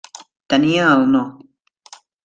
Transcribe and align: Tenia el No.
Tenia 0.53 0.89
el 0.95 1.07
No. 1.13 1.23